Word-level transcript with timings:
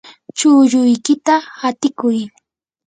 chulluykita 0.37 1.35
hatikuy. 1.59 2.17